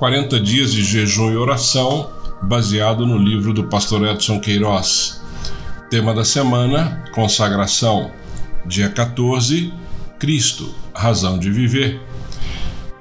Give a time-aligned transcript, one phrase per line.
[0.00, 2.08] 40 dias de jejum e oração,
[2.40, 5.20] baseado no livro do pastor Edson Queiroz.
[5.90, 8.10] Tema da semana: consagração.
[8.64, 9.70] Dia 14:
[10.18, 12.00] Cristo, razão de viver.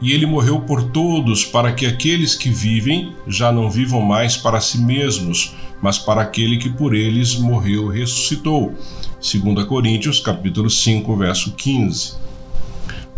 [0.02, 4.60] E ele morreu por todos, para que aqueles que vivem já não vivam mais para
[4.60, 8.76] si mesmos, mas para aquele que por eles morreu e ressuscitou.
[9.22, 12.29] 2 Coríntios, capítulo 5, verso 15.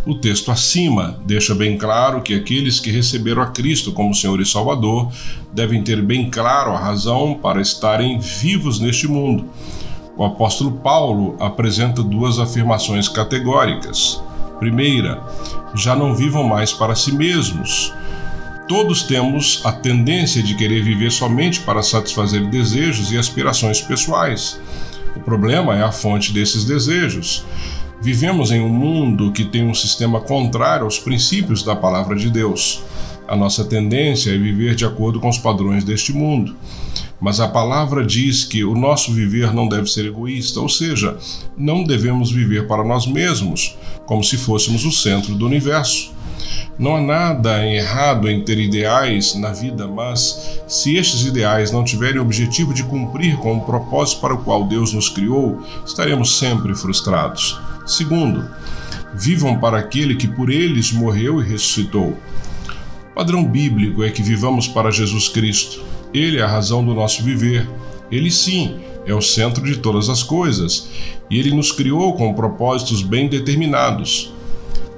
[0.03, 4.45] O texto acima deixa bem claro que aqueles que receberam a Cristo como Senhor e
[4.45, 5.11] Salvador
[5.53, 9.45] devem ter bem claro a razão para estarem vivos neste mundo.
[10.17, 14.21] O apóstolo Paulo apresenta duas afirmações categóricas.
[14.59, 15.21] Primeira,
[15.75, 17.93] já não vivam mais para si mesmos.
[18.67, 24.59] Todos temos a tendência de querer viver somente para satisfazer desejos e aspirações pessoais.
[25.15, 27.45] O problema é a fonte desses desejos.
[28.01, 32.81] Vivemos em um mundo que tem um sistema contrário aos princípios da palavra de Deus.
[33.27, 36.55] A nossa tendência é viver de acordo com os padrões deste mundo.
[37.19, 41.15] Mas a palavra diz que o nosso viver não deve ser egoísta, ou seja,
[41.55, 46.11] não devemos viver para nós mesmos, como se fôssemos o centro do universo.
[46.79, 52.17] Não há nada errado em ter ideais na vida, mas se estes ideais não tiverem
[52.17, 56.73] o objetivo de cumprir com o propósito para o qual Deus nos criou, estaremos sempre
[56.73, 57.59] frustrados.
[57.85, 58.47] Segundo,
[59.13, 62.17] vivam para aquele que por eles morreu e ressuscitou.
[63.11, 65.83] O padrão bíblico é que vivamos para Jesus Cristo.
[66.13, 67.67] Ele é a razão do nosso viver.
[68.11, 70.89] Ele sim é o centro de todas as coisas
[71.29, 74.33] e ele nos criou com propósitos bem determinados.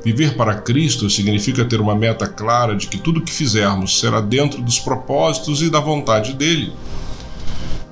[0.03, 4.61] Viver para Cristo significa ter uma meta clara de que tudo que fizermos será dentro
[4.61, 6.73] dos propósitos e da vontade dele.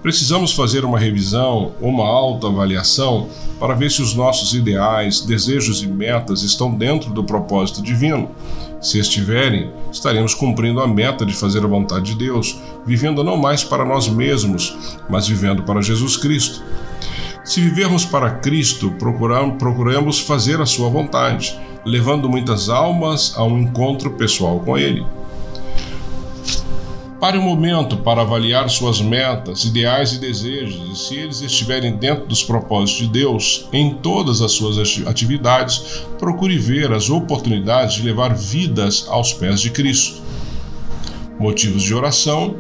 [0.02, 3.30] Precisamos fazer uma revisão, uma autoavaliação
[3.62, 8.32] para ver se os nossos ideais, desejos e metas estão dentro do propósito divino.
[8.82, 13.64] Se estiverem, estaremos cumprindo a meta de fazer a vontade de Deus, vivendo não mais
[13.64, 14.76] para nós mesmos,
[15.08, 16.64] mas vivendo para Jesus Cristo.
[17.46, 18.92] Se vivermos para Cristo,
[19.60, 21.56] procuramos fazer a Sua vontade
[21.86, 25.06] levando muitas almas a um encontro pessoal com Ele.
[27.22, 32.26] Pare um momento para avaliar suas metas, ideais e desejos, e se eles estiverem dentro
[32.26, 38.34] dos propósitos de Deus em todas as suas atividades, procure ver as oportunidades de levar
[38.34, 40.20] vidas aos pés de Cristo.
[41.40, 42.56] Motivos de oração: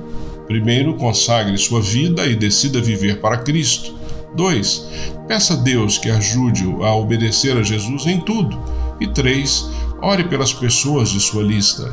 [0.45, 3.95] primeiro, consagre sua vida e decida viver para Cristo.
[4.35, 4.85] 2.
[5.27, 8.61] Peça a Deus que ajude-o a obedecer a Jesus em tudo
[8.99, 9.71] e 3.
[10.03, 11.91] Ore pelas pessoas de sua lista.